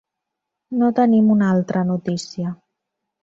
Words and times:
No 0.83 0.87
tenim 0.99 1.29
una 1.35 1.51
altra 1.57 1.85
notícia. 1.91 2.55